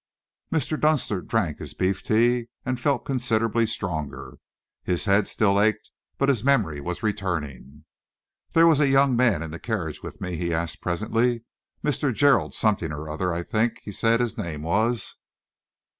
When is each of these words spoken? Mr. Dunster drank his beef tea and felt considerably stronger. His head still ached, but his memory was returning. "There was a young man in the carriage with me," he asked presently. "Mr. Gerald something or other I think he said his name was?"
Mr. 0.51 0.79
Dunster 0.81 1.21
drank 1.21 1.59
his 1.59 1.75
beef 1.75 2.01
tea 2.01 2.47
and 2.65 2.79
felt 2.79 3.05
considerably 3.05 3.67
stronger. 3.67 4.39
His 4.83 5.05
head 5.05 5.27
still 5.27 5.61
ached, 5.61 5.91
but 6.17 6.27
his 6.27 6.43
memory 6.43 6.81
was 6.81 7.03
returning. 7.03 7.85
"There 8.53 8.65
was 8.65 8.79
a 8.79 8.89
young 8.89 9.15
man 9.15 9.43
in 9.43 9.51
the 9.51 9.59
carriage 9.59 10.01
with 10.01 10.19
me," 10.19 10.37
he 10.37 10.55
asked 10.55 10.81
presently. 10.81 11.43
"Mr. 11.83 12.11
Gerald 12.11 12.55
something 12.55 12.91
or 12.91 13.11
other 13.11 13.31
I 13.31 13.43
think 13.43 13.75
he 13.83 13.91
said 13.91 14.21
his 14.21 14.39
name 14.39 14.63
was?" 14.63 15.17